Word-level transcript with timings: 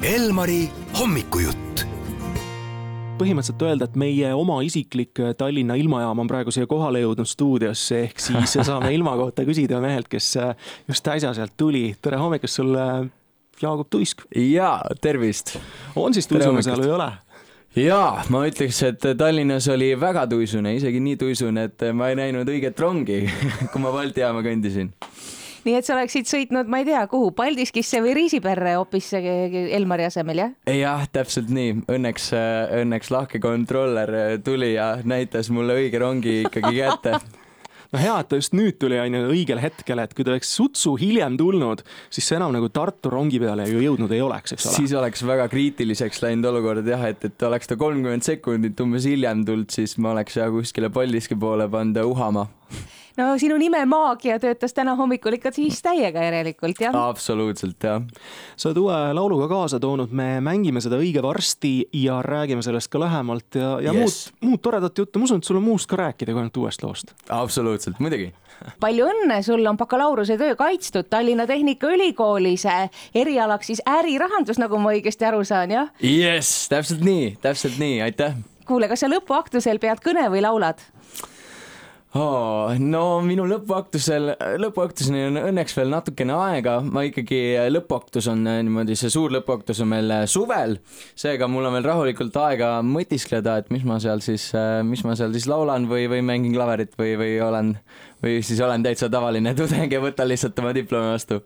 Elmari 0.00 0.62
hommikujutt 0.96 1.82
põhimõtteliselt 3.20 3.62
öelda, 3.66 3.84
et 3.84 3.96
meie 4.00 4.30
oma 4.32 4.54
isiklik 4.64 5.20
Tallinna 5.36 5.74
ilmajaam 5.76 6.22
on 6.22 6.28
praegu 6.30 6.54
siia 6.56 6.64
kohale 6.64 7.02
jõudnud 7.02 7.28
stuudiosse, 7.28 7.98
ehk 8.06 8.22
siis 8.24 8.54
saame 8.68 8.94
ilma 8.96 9.12
kohta 9.18 9.44
küsida 9.44 9.76
mehelt, 9.84 10.08
kes 10.08 10.30
just 10.88 11.10
äsja 11.12 11.34
sealt 11.36 11.52
tuli. 11.60 11.90
tere 12.00 12.16
hommikust 12.16 12.62
sulle, 12.62 12.86
Jaagup 13.60 13.90
Tuisk. 13.92 14.24
jaa, 14.32 14.78
tervist. 15.04 15.58
on 15.92 16.16
siis 16.16 16.30
tuisune 16.30 16.64
seal 16.64 16.80
või 16.80 16.88
ei 16.88 16.94
ole? 16.96 17.10
jaa, 17.84 18.24
ma 18.32 18.46
ütleks, 18.48 18.80
et 18.88 19.04
Tallinnas 19.20 19.68
oli 19.68 19.92
väga 20.00 20.24
tuisune, 20.32 20.78
isegi 20.80 21.04
nii 21.04 21.20
tuisune, 21.20 21.68
et 21.68 21.90
ma 21.92 22.08
ei 22.08 22.16
näinud 22.22 22.48
õiget 22.48 22.80
rongi, 22.80 23.26
kui 23.74 23.84
ma 23.84 23.92
Balti 23.92 24.24
jaama 24.24 24.40
kõndisin 24.48 24.94
nii 25.66 25.76
et 25.78 25.86
sa 25.86 25.96
oleksid 25.96 26.30
sõitnud, 26.30 26.70
ma 26.70 26.82
ei 26.82 26.88
tea, 26.88 27.02
kuhu, 27.10 27.32
Paldiskisse 27.36 28.00
või 28.04 28.14
Riisiperre 28.18 28.76
hoopis 28.78 29.12
Elmari 29.16 30.08
asemel, 30.08 30.44
jah? 30.44 30.54
jah, 30.76 31.04
täpselt 31.12 31.50
nii. 31.52 31.80
Õnneks, 31.90 32.30
õnneks 32.80 33.12
lahke 33.14 33.42
kontroller 33.42 34.40
tuli 34.44 34.74
ja 34.74 34.94
näitas 35.04 35.52
mulle 35.54 35.78
õige 35.80 36.00
rongi 36.02 36.40
ikkagi 36.48 36.76
kätte 36.80 37.18
no 37.92 38.00
hea, 38.00 38.14
et 38.22 38.30
ta 38.30 38.38
just 38.38 38.54
nüüd 38.56 38.78
tuli, 38.80 38.98
on 39.02 39.16
ju, 39.16 39.22
õigel 39.34 39.60
hetkel, 39.62 40.02
et 40.02 40.14
kui 40.14 40.26
ta 40.26 40.34
oleks 40.34 40.52
sutsu 40.56 40.94
hiljem 41.00 41.36
tulnud, 41.40 41.82
siis 42.12 42.28
see 42.30 42.38
enam 42.38 42.54
nagu 42.54 42.70
Tartu 42.72 43.12
rongi 43.12 43.40
peale 43.42 43.66
ju 43.70 43.82
jõudnud 43.82 44.14
ei 44.14 44.22
oleks, 44.24 44.54
eks 44.54 44.68
ole. 44.68 44.76
siis 44.78 44.94
oleks 44.98 45.24
väga 45.26 45.48
kriitiliseks 45.52 46.22
läinud 46.24 46.50
olukord 46.52 46.86
jah, 46.88 47.04
et, 47.10 47.26
et 47.30 47.46
oleks 47.48 47.70
ta 47.70 47.78
kolmkümmend 47.80 48.26
sekundit 48.26 48.80
umbes 48.84 49.08
hiljem 49.10 49.44
tulnud, 49.48 49.70
siis 49.74 49.96
ma 49.98 50.14
oleks 50.14 50.38
ja 50.38 50.48
kuskile 50.52 50.92
Paldiski 50.94 51.38
poole 51.40 51.68
pannud 51.72 52.02
uhama 52.06 52.46
no 53.20 53.38
sinu 53.38 53.56
nime 53.60 53.82
maagia 53.88 54.38
töötas 54.42 54.74
täna 54.76 54.94
hommikul 54.98 55.36
ikka 55.36 55.52
siis 55.54 55.80
täiega 55.84 56.24
järelikult, 56.24 56.80
jah? 56.86 56.96
absoluutselt, 57.10 57.78
jah. 57.84 58.02
sa 58.56 58.70
oled 58.70 58.82
uue 58.82 58.98
lauluga 59.16 59.48
kaasa 59.50 59.80
toonud, 59.82 60.12
me 60.16 60.32
mängime 60.44 60.82
seda 60.84 60.98
õige 61.00 61.22
varsti 61.24 61.74
ja 62.02 62.20
räägime 62.24 62.64
sellest 62.64 62.90
ka 62.92 63.02
lähemalt 63.02 63.60
ja, 63.60 63.76
ja 63.84 63.94
yes. 63.96 64.30
muud, 64.40 64.50
muud 64.50 64.64
toredat 64.64 64.98
juttu, 64.98 65.20
ma 65.20 65.28
usun, 65.28 65.42
et 65.42 65.48
sul 65.50 65.60
on 65.60 65.66
muust 65.66 65.90
ka 65.90 66.00
rääkida 66.00 66.32
kui 66.32 66.44
ainult 66.44 66.62
uuest 66.62 66.86
loost. 66.86 67.16
absoluutselt, 67.28 68.00
muidugi 68.00 68.32
palju 68.80 69.06
õnne, 69.08 69.40
sul 69.44 69.64
on 69.66 69.78
bakalaureuse 69.80 70.36
töö 70.40 70.54
kaitstud 70.58 71.08
Tallinna 71.10 71.46
Tehnikaülikoolis, 71.48 72.66
erialaks 73.16 73.72
siis 73.72 73.82
ärirahandus, 73.88 74.60
nagu 74.60 74.78
ma 74.80 74.92
õigesti 74.94 75.28
aru 75.28 75.42
saan, 75.48 75.72
jah? 75.76 75.92
jess, 76.04 76.68
täpselt 76.72 77.04
nii, 77.06 77.34
täpselt 77.42 77.80
nii, 77.80 78.00
aitäh. 78.04 78.36
kuule, 78.68 78.88
kas 78.90 79.04
sa 79.04 79.10
lõpuaktusel 79.12 79.80
pead 79.82 80.04
kõne 80.04 80.28
või 80.32 80.44
laulad? 80.44 80.84
Oh,? 82.18 82.74
no 82.80 83.02
minu 83.24 83.44
lõpuaktusel, 83.48 84.32
lõpuaktuseni 84.60 85.22
on 85.28 85.40
õnneks 85.44 85.76
veel 85.76 85.92
natukene 85.92 86.34
aega, 86.36 86.78
ma 86.82 87.04
ikkagi, 87.06 87.40
lõpuaktus 87.70 88.28
on 88.32 88.42
äh, 88.50 88.60
niimoodi, 88.66 88.96
see 88.98 89.12
suur 89.12 89.32
lõpuaktus 89.34 89.82
on 89.84 89.92
meil 89.92 90.10
äh, 90.14 90.24
suvel, 90.30 90.78
seega 91.18 91.48
mul 91.50 91.68
on 91.68 91.76
veel 91.78 91.88
rahulikult 91.90 92.36
aega 92.42 92.72
mõtiskleda, 92.86 93.60
et 93.62 93.70
mis 93.74 93.86
ma 93.86 94.00
seal 94.02 94.22
siis, 94.24 94.50
äh, 94.58 94.80
mis 94.86 95.04
ma 95.06 95.16
seal 95.18 95.34
siis 95.36 95.48
laulan 95.50 95.86
või, 95.90 96.08
või 96.10 96.24
mängin 96.26 96.54
klaverit 96.56 96.98
või, 96.98 97.14
või 97.20 97.38
olen, 97.46 97.74
või 98.24 98.40
siis 98.46 98.60
olen 98.64 98.84
täitsa 98.86 99.10
tavaline 99.12 99.54
tudeng 99.58 99.92
ja 99.92 100.02
võtan 100.02 100.30
lihtsalt 100.30 100.58
oma 100.62 100.74
diplomi 100.76 101.14
vastu. 101.14 101.42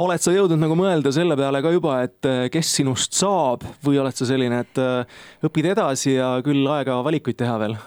oled 0.00 0.22
sa 0.22 0.34
jõudnud 0.34 0.60
nagu 0.64 0.76
mõelda 0.78 1.12
selle 1.14 1.36
peale 1.38 1.62
ka 1.62 1.76
juba, 1.76 2.00
et 2.08 2.32
kes 2.52 2.74
sinust 2.80 3.16
saab 3.20 3.66
või 3.84 4.00
oled 4.00 4.16
sa 4.16 4.28
selline, 4.28 4.64
et 4.64 4.84
õpid 5.46 5.72
edasi 5.74 6.16
ja 6.16 6.36
küll 6.46 6.64
aega 6.72 7.02
valikuid 7.04 7.40
teha 7.40 7.60
veel? 7.60 7.80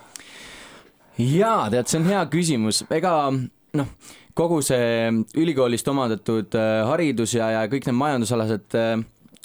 Jaa, 1.17 1.69
tead, 1.69 1.89
see 1.89 2.01
on 2.01 2.09
hea 2.09 2.21
küsimus, 2.31 2.83
ega 2.93 3.13
noh, 3.31 3.89
kogu 4.37 4.61
see 4.65 5.09
ülikoolist 5.39 5.87
omandatud 5.91 6.55
äh, 6.57 6.83
haridus 6.89 7.35
ja, 7.37 7.51
ja 7.53 7.65
kõik 7.71 7.87
need 7.87 7.99
majandusalased 7.99 8.77
äh, 8.79 8.95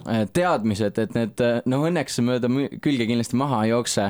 teadmised, 0.07 0.99
et 1.03 1.15
need 1.17 1.41
äh, 1.43 1.57
noh, 1.67 1.83
õnneks 1.89 2.21
mööda 2.23 2.49
külge 2.85 3.07
kindlasti 3.09 3.39
maha 3.39 3.65
ei 3.67 3.73
jookse. 3.73 4.05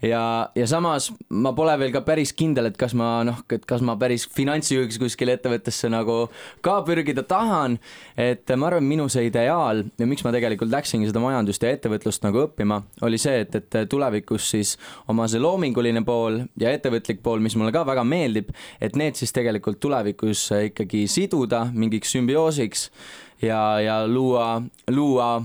ja, 0.00 0.22
ja 0.56 0.66
samas 0.66 1.10
ma 1.28 1.52
pole 1.52 1.74
veel 1.82 1.92
ka 1.92 2.00
päris 2.06 2.32
kindel, 2.32 2.70
et 2.70 2.78
kas 2.80 2.94
ma 2.96 3.18
noh, 3.28 3.42
et 3.52 3.66
kas 3.68 3.84
ma 3.84 3.96
päris 4.00 4.24
finantsjuhiks 4.32 4.96
kuskile 5.02 5.36
ettevõttesse 5.36 5.90
nagu 5.92 6.30
ka 6.64 6.78
pürgida 6.86 7.26
tahan. 7.28 7.76
et 8.16 8.48
ma 8.56 8.70
arvan, 8.70 8.88
minu 8.88 9.08
see 9.12 9.26
ideaal 9.28 9.84
ja 10.00 10.08
miks 10.08 10.24
ma 10.24 10.32
tegelikult 10.32 10.72
läksingi 10.72 11.10
seda 11.10 11.20
majandust 11.20 11.62
ja 11.62 11.74
ettevõtlust 11.76 12.24
nagu 12.24 12.46
õppima, 12.46 12.80
oli 13.04 13.20
see, 13.20 13.44
et, 13.44 13.54
et 13.60 13.78
tulevikus 13.90 14.48
siis 14.54 14.78
oma 15.12 15.28
see 15.28 15.42
loominguline 15.44 16.04
pool 16.08 16.40
ja 16.60 16.72
ettevõtlik 16.72 17.20
pool, 17.22 17.44
mis 17.44 17.56
mulle 17.60 17.74
ka 17.74 17.84
väga 17.84 18.06
meeldib, 18.08 18.48
et 18.80 18.96
need 18.96 19.20
siis 19.20 19.36
tegelikult 19.36 19.76
tulevikus 19.82 20.48
ikkagi 20.70 21.04
siduda 21.10 21.66
mingiks 21.74 22.16
sümbioosiks 22.16 22.88
ja, 23.42 23.80
ja 23.80 24.06
luua, 24.06 24.62
luua 24.90 25.42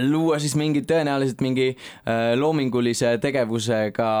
luua 0.00 0.38
siis 0.42 0.54
mingi 0.56 0.84
tõenäoliselt 0.88 1.42
mingi 1.44 1.72
äh, 1.72 2.32
loomingulise 2.38 3.16
tegevusega 3.22 4.12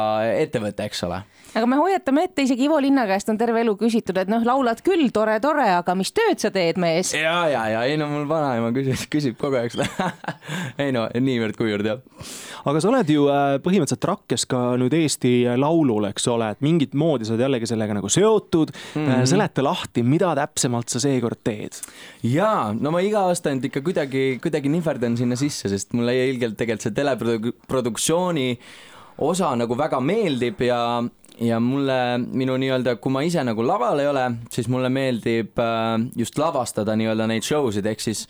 ettevõte, 0.42 0.90
eks 0.90 1.06
ole 1.08 1.22
aga 1.52 1.68
me 1.68 1.76
hoiatame 1.80 2.24
ette, 2.26 2.44
isegi 2.46 2.64
Ivo 2.66 2.78
Linna 2.80 3.04
käest 3.08 3.28
on 3.28 3.38
terve 3.40 3.60
elu 3.60 3.74
küsitud, 3.80 4.16
et 4.22 4.30
noh, 4.30 4.44
laulad 4.46 4.80
küll, 4.84 5.10
tore, 5.14 5.34
tore, 5.44 5.66
aga 5.74 5.94
mis 5.98 6.12
tööd 6.16 6.40
sa 6.40 6.50
teed, 6.54 6.78
mees? 6.80 7.12
ja, 7.16 7.34
ja, 7.50 7.64
ja 7.74 7.82
ei 7.88 7.98
no 8.00 8.08
mul 8.10 8.24
vanaema 8.30 8.70
küsis, 8.74 9.04
küsib 9.12 9.36
kogu 9.40 9.58
aeg 9.60 9.74
seda 9.74 10.08
ei 10.82 10.94
no 10.94 11.04
niivõrd-kuivõrd 11.12 11.88
jah. 11.90 12.00
aga 12.70 12.82
sa 12.82 12.90
oled 12.92 13.12
ju 13.12 13.26
äh, 13.32 13.56
põhimõtteliselt 13.64 14.08
rakkes 14.12 14.46
ka 14.48 14.62
nüüd 14.80 14.96
Eesti 14.96 15.34
Laulul, 15.60 16.08
eks 16.08 16.28
ole, 16.32 16.52
et 16.54 16.64
mingit 16.64 16.96
moodi 16.98 17.28
sa 17.28 17.36
oled 17.36 17.44
jällegi 17.44 17.68
sellega 17.68 17.98
nagu 17.98 18.08
seotud 18.12 18.72
mm. 18.72 19.04
-hmm. 19.04 19.28
seleta 19.28 19.64
lahti, 19.66 20.06
mida 20.06 20.32
täpsemalt 20.38 20.88
sa 20.92 21.02
seekord 21.04 21.42
teed? 21.44 21.76
jaa, 22.24 22.72
no 22.72 22.94
ma 22.94 23.04
iga 23.04 23.26
aasta 23.28 23.52
end 23.52 23.68
ikka 23.68 23.84
kuidagi, 23.84 24.24
kuidagi 24.42 24.72
nihverdan 24.72 25.18
sinna 25.20 25.36
sisse, 25.36 25.51
sest 25.60 25.92
mulle 25.96 26.14
ilgelt 26.30 26.56
tegelikult 26.58 26.86
see 26.88 26.96
teleproduktsiooni 26.96 28.48
osa 29.22 29.52
nagu 29.58 29.76
väga 29.78 30.00
meeldib 30.02 30.60
ja, 30.64 30.80
ja 31.42 31.60
mulle 31.62 31.98
minu 32.24 32.56
nii-öelda, 32.60 32.96
kui 33.02 33.12
ma 33.14 33.22
ise 33.26 33.44
nagu 33.44 33.64
laval 33.66 34.02
ei 34.02 34.10
ole, 34.10 34.26
siis 34.52 34.68
mulle 34.72 34.90
meeldib 34.92 35.58
äh, 35.62 35.96
just 36.18 36.38
lavastada 36.40 36.96
nii-öelda 36.98 37.28
neid 37.30 37.46
show 37.46 37.70
sid, 37.74 37.86
ehk 37.88 38.04
siis 38.04 38.26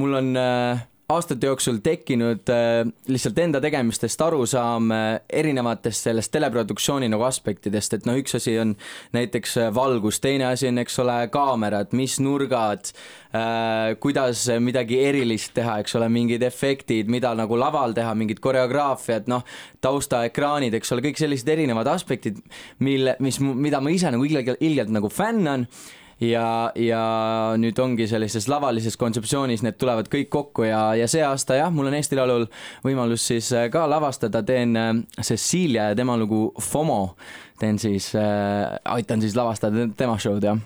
mul 0.00 0.16
on 0.20 0.32
äh, 0.40 0.86
aastate 1.08 1.46
jooksul 1.46 1.76
tekkinud 1.82 2.50
äh, 2.50 2.80
lihtsalt 3.06 3.38
enda 3.38 3.60
tegemistest 3.62 4.20
arusaam 4.26 4.90
äh, 4.90 5.04
erinevatest 5.30 6.08
sellest 6.08 6.32
teleproduktsiooni 6.34 7.06
nagu 7.12 7.22
aspektidest, 7.28 7.94
et 7.94 8.08
noh, 8.08 8.16
üks 8.18 8.34
asi 8.38 8.56
on 8.58 8.72
näiteks 9.14 9.54
äh, 9.62 9.68
valgus, 9.74 10.18
teine 10.22 10.48
asi 10.48 10.66
on, 10.72 10.80
eks 10.82 10.98
ole, 11.04 11.18
kaamerad, 11.30 11.94
mis 11.96 12.18
nurgad 12.22 12.90
äh,, 12.90 13.94
kuidas 14.02 14.48
midagi 14.62 14.98
erilist 15.06 15.54
teha, 15.54 15.78
eks 15.84 15.94
ole, 15.98 16.08
mingid 16.10 16.42
efektid, 16.46 17.12
mida 17.12 17.30
nagu 17.38 17.58
laval 17.60 17.94
teha, 17.94 18.14
mingid 18.18 18.42
koreograafiad, 18.42 19.30
noh, 19.30 19.44
taustaekraanid, 19.86 20.74
eks 20.74 20.90
ole, 20.96 21.04
kõik 21.06 21.22
sellised 21.22 21.54
erinevad 21.54 21.86
aspektid, 21.92 22.42
mille, 22.82 23.14
mis, 23.22 23.38
mida 23.38 23.78
ma 23.78 23.94
ise 23.94 24.10
nagu 24.10 24.26
ilgelt, 24.26 24.58
ilgelt 24.58 24.90
nagu 24.90 25.12
fännan 25.12 25.68
ja, 26.20 26.72
ja 26.74 27.02
nüüd 27.60 27.78
ongi 27.82 28.06
sellises 28.08 28.48
lavalises 28.48 28.96
kontseptsioonis, 29.00 29.64
need 29.66 29.78
tulevad 29.80 30.08
kõik 30.12 30.30
kokku 30.32 30.66
ja, 30.68 30.80
ja 30.96 31.08
see 31.10 31.24
aasta 31.26 31.58
jah, 31.60 31.72
mul 31.74 31.90
on 31.90 31.98
Eesti 31.98 32.18
Laulul 32.18 32.46
võimalus 32.84 33.26
siis 33.32 33.50
äh, 33.56 33.68
ka 33.72 33.84
lavastada, 33.90 34.42
teen 34.46 34.76
äh, 34.80 34.94
Cecilia 35.20 35.90
ja 35.90 35.98
tema 35.98 36.16
lugu 36.20 36.48
FOMO, 36.62 37.02
teen 37.60 37.80
siis 37.82 38.12
äh,, 38.16 38.78
aitan 38.96 39.24
siis 39.24 39.36
lavastada 39.36 39.88
tema 39.96 40.18
show'd 40.20 40.48
jah 40.48 40.60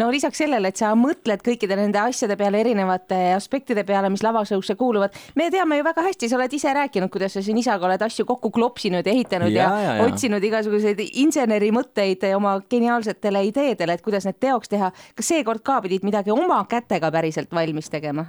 no 0.00 0.08
lisaks 0.12 0.42
sellele, 0.42 0.72
et 0.72 0.80
sa 0.80 0.92
mõtled 0.98 1.42
kõikide 1.44 1.76
nende 1.78 2.00
asjade 2.02 2.36
peale, 2.40 2.62
erinevate 2.62 3.18
aspektide 3.36 3.84
peale, 3.88 4.10
mis 4.12 4.24
lavashow'sse 4.24 4.76
kuuluvad, 4.80 5.16
me 5.38 5.48
teame 5.52 5.78
ju 5.78 5.86
väga 5.86 6.06
hästi, 6.08 6.30
sa 6.30 6.38
oled 6.38 6.56
ise 6.56 6.72
rääkinud, 6.76 7.12
kuidas 7.12 7.36
sa 7.36 7.44
siin 7.44 7.60
isaga 7.60 7.88
oled 7.88 8.06
asju 8.06 8.26
kokku 8.28 8.52
klopsinud 8.54 9.06
ja 9.06 9.12
ehitanud 9.12 9.52
ja, 9.52 9.68
ja, 9.68 9.94
ja 9.98 10.08
otsinud 10.08 10.44
igasuguseid 10.44 11.02
insenerimõtteid 11.24 12.26
oma 12.36 12.56
geniaalsetele 12.70 13.44
ideedele, 13.50 13.98
et 13.98 14.04
kuidas 14.04 14.26
need 14.28 14.40
teoks 14.42 14.72
teha. 14.72 14.92
kas 15.16 15.32
seekord 15.34 15.64
ka 15.64 15.80
pidid 15.84 16.06
midagi 16.06 16.34
oma 16.34 16.62
kätega 16.70 17.10
päriselt 17.14 17.52
valmis 17.52 17.90
tegema? 17.92 18.26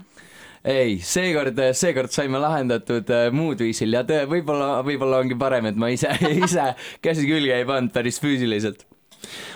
ei, 0.64 0.98
seekord, 1.04 1.60
seekord 1.76 2.14
saime 2.14 2.40
lahendatud 2.40 3.10
äh, 3.12 3.28
muud 3.36 3.60
viisil 3.60 3.94
ja 3.98 4.04
võib-olla, 4.08 4.78
võib-olla 4.86 5.20
ongi 5.24 5.38
parem, 5.40 5.68
et 5.72 5.80
ma 5.80 5.92
ise, 5.92 6.12
ise 6.46 6.72
käsi 7.04 7.28
külge 7.28 7.58
ei 7.58 7.68
pannud 7.68 7.92
päris 7.96 8.22
füüsiliselt 8.24 8.88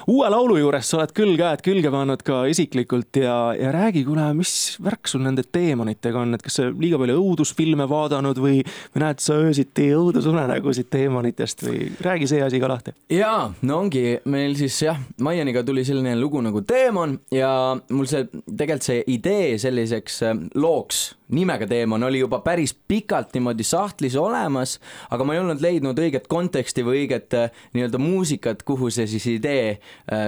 uue 0.08 0.30
laulu 0.32 0.56
juures 0.56 0.88
sa 0.88 1.02
oled 1.02 1.12
küll 1.16 1.36
käed 1.40 1.62
külge 1.66 1.92
pannud 1.92 2.22
ka 2.26 2.40
isiklikult 2.48 3.20
ja, 3.20 3.36
ja 3.58 3.74
räägi, 3.76 4.06
kuule, 4.08 4.30
mis 4.38 4.78
värk 4.84 5.10
sul 5.12 5.26
nende 5.26 5.44
teemonitega 5.44 6.22
on, 6.24 6.38
et 6.38 6.46
kas 6.46 6.60
sa 6.62 6.68
liiga 6.72 7.00
palju 7.02 7.18
õudusfilme 7.20 7.88
vaadanud 7.92 8.40
või, 8.40 8.62
või 8.94 9.04
näed 9.04 9.20
sa 9.24 9.36
öösiti 9.44 9.90
õudusunenägusid 9.98 10.88
teemonitest 10.94 11.66
või 11.68 11.90
räägi 12.08 12.32
see 12.32 12.40
asi 12.46 12.62
ka 12.64 12.72
lahti. 12.72 12.96
jaa, 13.12 13.50
no 13.68 13.82
ongi 13.84 14.18
meil 14.32 14.56
siis 14.60 14.80
jah, 14.86 15.02
Maianiga 15.24 15.66
tuli 15.68 15.84
selline 15.88 16.16
lugu 16.20 16.42
nagu 16.46 16.64
Teemon 16.64 17.18
ja 17.36 17.52
mul 17.76 18.08
see 18.08 18.30
tegelikult 18.32 18.88
see 18.88 19.04
idee 19.12 19.58
selliseks 19.60 20.22
äh, 20.24 20.40
looks 20.56 21.10
nimega 21.30 21.68
Teemon 21.68 22.04
oli 22.04 22.20
juba 22.20 22.40
päris 22.40 22.74
pikalt 22.88 23.34
niimoodi 23.34 23.64
sahtlis 23.64 24.16
olemas, 24.16 24.80
aga 25.12 25.24
ma 25.24 25.36
ei 25.36 25.42
olnud 25.42 25.62
leidnud 25.62 26.00
õiget 26.00 26.28
konteksti 26.32 26.86
või 26.88 27.04
õiget 27.04 27.36
äh, 27.36 27.64
nii-öelda 27.76 28.00
muusikat, 28.00 28.64
kuhu 28.68 28.90
see 28.94 29.08
siis 29.12 29.28
idee 29.36 29.78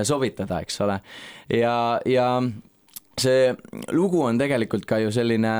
sobitada, 0.03 0.61
eks 0.61 0.81
ole. 0.81 0.99
ja, 1.49 1.99
ja 2.05 2.29
see 3.21 3.53
lugu 3.95 4.21
on 4.25 4.39
tegelikult 4.39 4.85
ka 4.89 4.99
ju 5.03 5.11
selline 5.13 5.53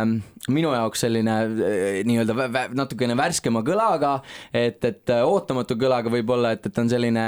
minu 0.50 0.72
jaoks 0.74 1.04
selline 1.06 1.36
äh, 1.36 2.00
nii-öelda 2.08 2.66
natukene 2.78 3.16
värskema 3.20 3.62
kõlaga, 3.66 4.16
et, 4.54 4.84
et 4.86 5.14
äh, 5.14 5.24
ootamatu 5.26 5.78
kõlaga 5.80 6.12
võib-olla, 6.14 6.54
et, 6.56 6.66
et 6.70 6.80
on 6.82 6.90
selline, 6.92 7.26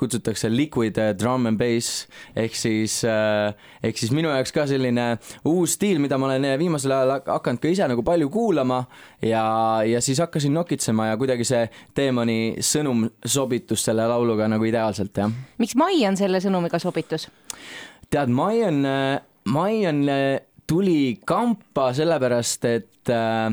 kutsutakse 0.00 0.50
liquid 0.52 0.98
drum 1.18 1.50
and 1.50 1.60
bass 1.60 2.04
ehk 2.36 2.56
siis, 2.58 3.00
ehk 3.04 4.00
siis 4.00 4.14
minu 4.14 4.32
jaoks 4.32 4.54
ka 4.54 4.66
selline 4.70 5.06
uus 5.50 5.76
stiil, 5.78 6.00
mida 6.02 6.18
ma 6.18 6.30
olen 6.30 6.48
viimasel 6.60 6.94
ajal 6.96 7.16
hakanud 7.28 7.62
ka 7.62 7.72
ise 7.72 7.88
nagu 7.90 8.04
palju 8.06 8.30
kuulama 8.32 8.84
ja, 9.22 9.44
ja 9.86 10.02
siis 10.04 10.22
hakkasin 10.24 10.54
nokitsema 10.54 11.10
ja 11.12 11.20
kuidagi 11.20 11.46
see 11.48 11.66
Teemani 11.94 12.56
sõnum 12.64 13.06
sobitus 13.26 13.84
selle 13.86 14.06
lauluga 14.10 14.48
nagu 14.50 14.66
ideaalselt, 14.66 15.16
jah. 15.18 15.32
miks 15.60 15.76
Maian 15.78 16.18
selle 16.18 16.40
sõnumiga 16.42 16.80
sobitus? 16.82 17.28
tead, 18.10 18.30
Maian, 18.30 18.82
Maian 19.48 20.04
tuli 20.66 21.20
kampa 21.24 21.92
sellepärast, 21.92 22.64
et 22.64 23.10
äh, 23.12 23.52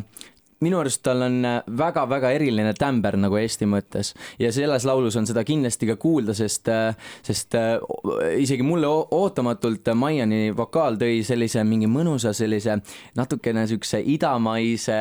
minu 0.61 0.77
arust 0.81 1.01
tal 1.05 1.23
on 1.25 1.41
väga-väga 1.77 2.29
äh, 2.29 2.37
eriline 2.37 2.73
tämber 2.77 3.17
nagu 3.19 3.37
Eesti 3.39 3.65
mõttes 3.69 4.13
ja 4.39 4.51
selles 4.53 4.85
laulus 4.85 5.17
on 5.17 5.27
seda 5.29 5.43
kindlasti 5.47 5.89
ka 5.89 5.95
kuulda, 6.01 6.35
sest, 6.37 6.69
äh, 6.69 6.93
sest 7.25 7.57
äh, 7.57 7.79
isegi 8.37 8.65
mulle 8.65 8.89
ootamatult 8.89 9.89
Maiani 9.97 10.51
vokaal 10.57 10.99
tõi 11.01 11.21
sellise 11.25 11.63
mingi 11.67 11.89
mõnusa 11.89 12.33
sellise 12.37 12.77
natukene 13.17 13.65
siukse 13.69 14.01
idamaise 14.13 14.99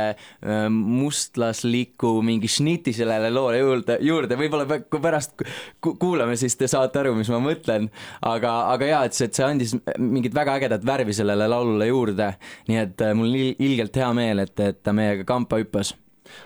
mustlasliku 0.70 2.16
mingi 2.24 2.48
šniti 2.50 2.92
sellele 2.96 3.30
loole 3.32 3.60
juurde, 3.60 3.98
juurde, 4.04 4.38
võib-olla 4.40 4.80
kui 4.80 5.02
pärast 5.02 5.44
kuulame, 5.80 6.36
siis 6.40 6.56
te 6.58 6.68
saate 6.70 7.02
aru, 7.02 7.14
mis 7.18 7.30
ma 7.32 7.40
mõtlen. 7.42 7.88
aga, 8.26 8.54
aga 8.72 8.88
jaa, 8.88 9.02
et 9.08 9.16
see, 9.16 9.28
et 9.28 9.36
see 9.36 9.46
andis 9.46 9.74
mingit 9.98 10.34
väga 10.34 10.56
ägedat 10.60 10.84
värvi 10.86 11.14
sellele 11.16 11.48
laulule 11.50 11.90
juurde. 11.90 12.32
nii 12.68 12.80
et 12.80 13.04
mul 13.14 13.30
on 13.30 13.64
ilgelt 13.66 13.96
hea 14.00 14.10
meel, 14.16 14.44
et, 14.46 14.56
et 14.60 14.82
ta 14.82 14.94
meiega 14.96 15.26
kampa 15.28 15.49
kampa 15.50 15.58
hüppas. 15.58 15.94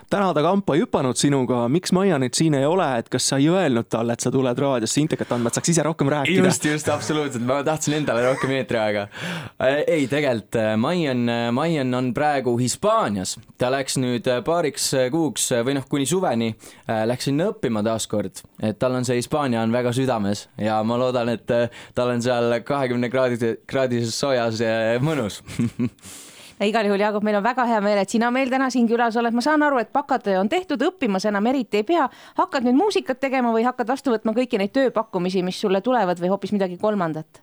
Täna 0.09 0.31
ta 0.33 0.41
kampa 0.41 0.73
ei 0.73 0.81
hüpanud 0.81 1.17
sinuga, 1.19 1.67
miks 1.69 1.91
Maia 1.93 2.17
nüüd 2.17 2.33
siin 2.33 2.55
ei 2.57 2.63
ole, 2.65 2.87
et 2.97 3.09
kas 3.13 3.27
sa 3.29 3.37
ei 3.37 3.51
öelnud 3.53 3.85
talle, 3.93 4.15
et 4.15 4.23
sa 4.23 4.31
tuled 4.33 4.57
raadiosse 4.57 4.97
intekat 5.03 5.35
andma, 5.35 5.51
et 5.51 5.59
saaks 5.59 5.69
ise 5.75 5.83
rohkem 5.85 6.09
rääkida? 6.09 6.41
just, 6.47 6.65
just, 6.65 6.89
absoluutselt, 6.89 7.45
ma 7.45 7.59
tahtsin 7.65 7.99
endale 7.99 8.23
rohkem 8.25 8.55
eetriaega. 8.55 9.03
Äh, 9.61 9.83
ei, 9.83 10.07
tegelikult 10.09 10.57
äh, 10.57 10.71
Maian, 10.81 11.21
äh, 11.29 11.51
Maian 11.53 11.93
on 11.93 12.09
praegu 12.17 12.55
Hispaanias, 12.57 13.35
ta 13.61 13.69
läks 13.75 13.99
nüüd 14.01 14.31
paariks 14.47 14.89
kuuks 15.13 15.51
või 15.67 15.77
noh, 15.77 15.85
kuni 15.91 16.09
suveni 16.09 16.49
läks 16.89 17.29
sinna 17.29 17.51
õppima 17.53 17.85
taaskord, 17.85 18.41
et 18.65 18.81
tal 18.81 18.97
on 18.97 19.05
see 19.05 19.21
Hispaania 19.21 19.61
on 19.61 19.75
väga 19.75 19.93
südames 19.93 20.47
ja 20.57 20.81
ma 20.81 20.97
loodan, 20.97 21.29
et 21.35 21.45
tal 21.93 22.15
on 22.15 22.25
seal 22.25 22.57
kahekümne 22.65 23.13
kraadise, 23.13 23.59
kraadises 23.69 24.17
soojas 24.17 24.65
mõnus 25.05 25.43
igal 26.63 26.87
juhul, 26.87 27.01
Jaagup, 27.03 27.23
meil 27.25 27.35
on 27.35 27.43
väga 27.43 27.65
hea 27.67 27.81
meel, 27.83 27.99
et 27.99 28.11
sina 28.11 28.29
meil 28.31 28.49
täna 28.51 28.69
siin 28.71 28.87
külas 28.87 29.17
oled, 29.19 29.35
ma 29.35 29.43
saan 29.43 29.63
aru, 29.65 29.81
et 29.81 29.91
bakatöö 29.95 30.37
on 30.39 30.49
tehtud, 30.49 30.79
õppimas 30.87 31.27
enam 31.27 31.49
eriti 31.51 31.81
ei 31.81 31.87
pea. 31.87 32.07
hakkad 32.37 32.63
nüüd 32.63 32.77
muusikat 32.79 33.19
tegema 33.19 33.51
või 33.51 33.65
hakkad 33.67 33.89
vastu 33.91 34.13
võtma 34.13 34.31
kõiki 34.35 34.59
neid 34.61 34.71
tööpakkumisi, 34.75 35.43
mis 35.43 35.59
sulle 35.59 35.81
tulevad 35.83 36.19
või 36.21 36.31
hoopis 36.31 36.53
midagi 36.55 36.77
kolmandat? 36.79 37.41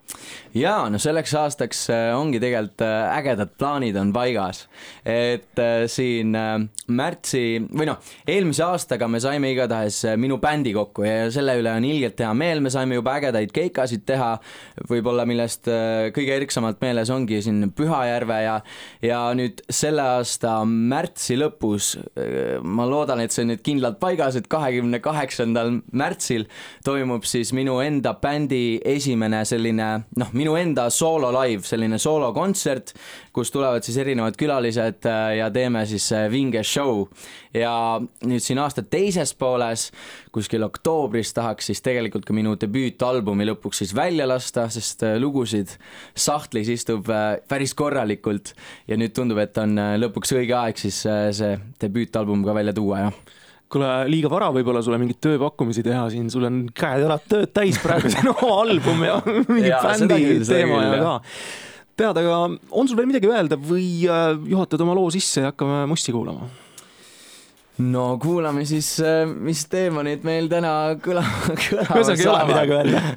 ja 0.57 0.89
no 0.89 0.97
selleks 1.01 1.33
aastaks 1.37 1.83
äh, 1.93 2.09
ongi 2.17 2.41
tegelikult 2.41 2.81
äh, 2.85 3.17
ägedad 3.19 3.53
plaanid 3.57 3.97
on 4.01 4.13
paigas, 4.15 4.65
et 5.05 5.61
äh, 5.61 5.85
siin 5.91 6.33
märtsi 6.33 7.43
või 7.69 7.87
noh, 7.91 8.01
eelmise 8.27 8.65
aastaga 8.65 9.07
me 9.07 9.21
saime 9.21 9.51
igatahes 9.53 10.01
minu 10.17 10.39
bändi 10.41 10.73
kokku 10.73 11.05
ja 11.05 11.29
selle 11.33 11.59
üle 11.61 11.69
on 11.69 11.85
ilgelt 11.85 12.19
hea 12.19 12.31
meel, 12.33 12.63
me 12.65 12.73
saime 12.73 12.97
juba 12.97 13.19
ägedaid 13.19 13.53
keikasid 13.53 14.07
teha, 14.09 14.33
võib-olla 14.89 15.27
millest 15.29 15.69
kõige 16.15 16.37
erksamalt 16.39 16.81
meeles 16.81 17.13
ongi 17.13 17.43
siin 17.45 17.69
Pühajärve 17.73 18.41
ja 18.41 18.57
ja 19.03 19.19
nüüd 19.35 19.61
selle 19.73 20.03
aasta 20.17 20.61
märtsi 20.67 21.35
lõpus, 21.39 21.93
ma 22.63 22.85
loodan, 22.87 23.19
et 23.23 23.33
see 23.35 23.43
on 23.43 23.51
nüüd 23.53 23.63
kindlalt 23.65 23.99
paigas, 24.01 24.37
et 24.39 24.47
kahekümne 24.51 25.01
kaheksandal 25.03 25.73
märtsil 25.91 26.47
toimub 26.85 27.27
siis 27.27 27.51
minu 27.55 27.79
enda 27.83 28.15
bändi 28.21 28.79
esimene 28.93 29.43
selline 29.47 29.89
noh, 30.19 30.31
minu 30.37 30.55
enda 30.59 30.87
soolo 30.93 31.33
live, 31.35 31.65
selline 31.67 31.99
soolokontsert, 32.01 32.93
kus 33.33 33.51
tulevad 33.53 33.85
siis 33.85 33.97
erinevad 34.01 34.37
külalised 34.39 35.07
äh, 35.09 35.37
ja 35.39 35.49
teeme 35.53 35.85
siis 35.89 36.09
äh, 36.15 36.29
vinge 36.31 36.63
show. 36.63 37.07
ja 37.53 38.01
nüüd 38.25 38.41
siin 38.41 38.57
aasta 38.57 38.81
teises 38.81 39.35
pooles, 39.37 39.91
kuskil 40.33 40.65
oktoobris 40.65 41.33
tahaks 41.37 41.69
siis 41.69 41.83
tegelikult 41.85 42.25
ka 42.25 42.33
minu 42.35 42.55
debüütalbumi 42.59 43.45
lõpuks 43.51 43.83
siis 43.83 43.93
välja 43.95 44.25
lasta, 44.29 44.65
sest 44.73 45.05
lugusid 45.21 45.75
sahtlis 46.15 46.71
istub 46.73 47.09
päris 47.49 47.75
korralikult 47.77 48.55
ja 48.89 48.97
nüüd 48.99 49.13
tundub, 49.15 49.41
et 49.43 49.57
on 49.61 49.77
äh, 49.77 49.95
lõpuks 50.01 50.33
õige 50.37 50.57
aeg 50.57 50.81
siis 50.81 51.03
äh, 51.09 51.29
see 51.35 51.55
debüütalbum 51.83 52.45
ka 52.47 52.57
välja 52.57 52.75
tuua, 52.75 53.07
jah 53.07 53.39
kuule, 53.73 53.89
liiga 54.09 54.29
vara 54.31 54.51
võib-olla 54.53 54.83
sulle 54.85 54.99
mingeid 55.01 55.21
tööpakkumisi 55.23 55.83
teha 55.85 56.05
siin, 56.13 56.29
sul 56.33 56.45
on 56.49 56.63
käed-jalad 56.77 57.23
tööd 57.29 57.53
täis 57.55 57.79
praegu, 57.81 58.11
see 58.11 58.21
on 58.25 58.33
oma 58.33 58.57
album 58.65 59.05
ja 59.05 59.19
mingi 59.53 59.71
bändi 59.71 60.41
teema 60.47 60.81
ja 60.83 60.99
ka. 60.99 61.15
tead, 61.99 62.19
aga 62.23 62.41
on 62.45 62.89
sul 62.89 62.99
veel 62.99 63.09
midagi 63.09 63.31
öelda 63.31 63.57
või 63.57 63.87
äh, 64.09 64.33
juhatad 64.53 64.85
oma 64.85 64.97
loo 64.97 65.09
sisse 65.13 65.45
ja 65.45 65.53
hakkame 65.53 65.85
Mussi 65.89 66.13
kuulama? 66.15 66.49
No 67.77 68.17
kuulame 68.21 68.65
siis, 68.69 68.99
äh, 69.01 69.23
mis 69.25 69.65
teemonid 69.71 70.25
meil 70.27 70.49
täna 70.51 70.93
kõla-, 71.01 71.25
kõlavad 71.47 72.05
saavad. 72.05 72.19
ei 72.19 72.29
ole 72.29 72.45
midagi 72.51 72.77
öelda. 72.79 73.03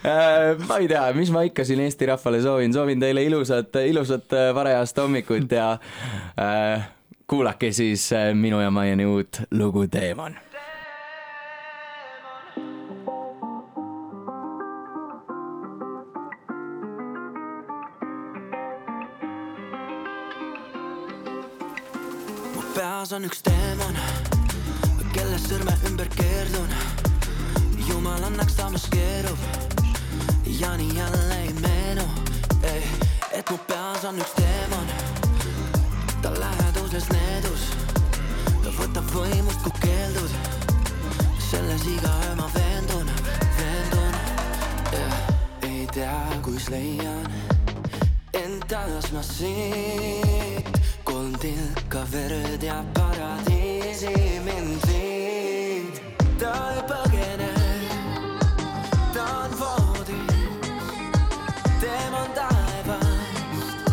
Äh, 0.00 0.56
ma 0.64 0.78
ei 0.80 0.88
tea, 0.88 1.02
mis 1.12 1.28
ma 1.30 1.42
ikka 1.44 1.64
siin 1.68 1.82
Eesti 1.84 2.06
rahvale 2.08 2.40
soovin, 2.40 2.72
soovin 2.72 3.02
teile 3.02 3.20
ilusat, 3.26 3.76
ilusat 3.84 4.32
äh, 4.32 4.48
varajast 4.56 4.96
hommikut 5.02 5.52
ja 5.52 5.74
äh, 6.40 6.88
kuulake 7.28 7.68
siis 7.76 8.08
minu 8.34 8.62
ja 8.64 8.70
Maiani 8.72 9.06
uut 9.06 9.42
lugu 9.60 9.84
Teemon 9.92 10.38
peas 22.80 23.10
on 23.12 23.26
üks 23.28 23.42
teemon, 23.44 23.96
kelle 25.12 25.36
sõrme 25.42 25.74
ümber 25.84 26.08
keerdun. 26.14 26.70
jumal 27.84 28.24
annaks, 28.24 28.54
ta 28.56 28.70
maskeerub 28.72 29.42
ja 30.60 30.70
nii 30.80 30.96
jälle 30.96 31.36
ei 31.42 31.52
meenu, 31.60 32.06
et 33.36 33.52
mu 33.52 33.58
peas 33.68 34.06
on 34.08 34.22
üks 34.24 34.32
teemon. 34.38 34.88
ta 36.22 36.32
läheduses 36.38 37.10
needus, 37.12 37.68
ta 38.64 38.72
võtab 38.80 39.12
võimust, 39.12 39.60
kui 39.66 39.76
keeldud. 39.84 40.32
selles 41.50 41.84
iga 41.84 42.16
öö 42.30 42.34
ma 42.40 42.48
veendun, 42.56 43.12
veendun 43.60 44.20
yeah.. 44.94 45.22
ei 45.68 45.86
tea, 45.92 46.20
kus 46.48 46.72
leian 46.72 47.59
taas 48.70 49.12
ma 49.12 49.22
siit 49.22 50.80
kolm 51.02 51.32
tilka 51.42 52.04
verd 52.12 52.62
ja 52.62 52.84
paradiisi 52.94 54.14
mind 54.44 54.84
viid. 54.86 55.94
ta 56.38 56.52
ei 56.74 56.82
põgene, 56.90 57.48
ta 59.14 59.24
on 59.42 59.56
voodis, 59.58 60.62
teema 61.80 62.22
on 62.22 62.30
taevast, 62.38 63.90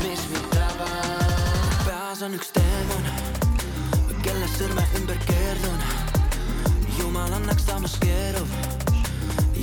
mis 0.00 0.24
mind 0.32 0.48
tabab. 0.54 1.84
peas 1.84 2.24
on 2.24 2.38
üks 2.40 2.50
teemon, 2.56 3.04
kelle 4.24 4.48
sõrme 4.56 4.86
ümber 5.02 5.20
keerdun. 5.28 5.80
jumal 6.98 7.36
annaks, 7.36 7.68
ta 7.68 7.76
maskeerub 7.84 8.48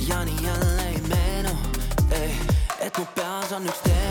ja 0.06 0.22
nii 0.24 0.46
jälle 0.46 0.88
ei 0.92 1.02
meenu, 1.10 1.58
et 2.14 2.98
mu 2.98 3.10
peas 3.18 3.58
on 3.58 3.66
üks 3.66 3.82
teemon 3.82 4.03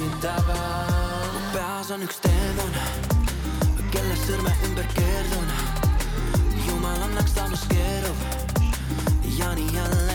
Svintava 0.00 0.86
pääsen 1.52 2.02
yksteemon 2.02 2.70
Kelle 3.90 4.16
syrmä 4.26 4.50
ympär 4.64 4.84
kerron 4.94 5.46
Jumalan 6.68 7.14
naksaanus 7.14 7.60
kerro 7.68 8.14
Jani 9.38 9.66
jälleen 9.74 10.09